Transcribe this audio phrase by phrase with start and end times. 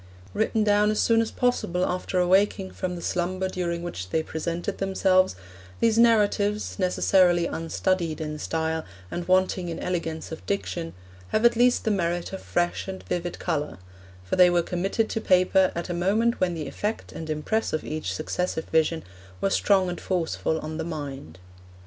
[0.33, 4.79] Written down as soon as possible after awaking from the slumber during which they presented
[4.79, 5.35] themselves,
[5.79, 10.95] these narratives, necessarily unstudied in style, and wanting in elegance of diction,
[11.27, 13.77] have at least the merit of fresh and vivid colour;
[14.23, 17.83] for they were committed to paper at a moment when the effect and impress of
[17.83, 19.03] each successive vision
[19.39, 21.37] were strong and forceful on the mind.